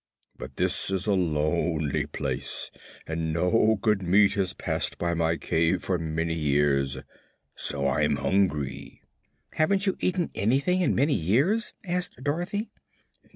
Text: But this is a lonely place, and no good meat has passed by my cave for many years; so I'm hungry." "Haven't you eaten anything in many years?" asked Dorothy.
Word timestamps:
But 0.35 0.57
this 0.57 0.89
is 0.89 1.05
a 1.05 1.13
lonely 1.13 2.07
place, 2.07 2.71
and 3.05 3.31
no 3.31 3.77
good 3.79 4.01
meat 4.01 4.33
has 4.33 4.53
passed 4.55 4.97
by 4.97 5.13
my 5.13 5.37
cave 5.37 5.83
for 5.83 5.99
many 5.99 6.33
years; 6.33 6.97
so 7.53 7.87
I'm 7.87 8.15
hungry." 8.15 9.03
"Haven't 9.53 9.85
you 9.85 9.95
eaten 9.99 10.31
anything 10.33 10.81
in 10.81 10.95
many 10.95 11.13
years?" 11.13 11.75
asked 11.85 12.23
Dorothy. 12.23 12.71